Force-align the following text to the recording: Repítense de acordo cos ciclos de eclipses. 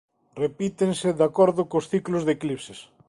Repítense 0.43 1.09
de 1.19 1.23
acordo 1.29 1.61
cos 1.71 1.85
ciclos 1.91 2.23
de 2.25 2.31
eclipses. 2.37 2.79